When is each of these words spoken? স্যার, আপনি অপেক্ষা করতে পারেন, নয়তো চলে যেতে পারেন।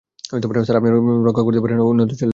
স্যার, 0.65 0.77
আপনি 0.77 0.89
অপেক্ষা 1.21 1.43
করতে 1.43 1.59
পারেন, 1.59 1.77
নয়তো 1.77 1.93
চলে 1.93 1.99
যেতে 2.01 2.15
পারেন। 2.15 2.29